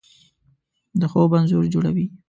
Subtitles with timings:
[0.99, 2.05] د خوب انځور جوړوي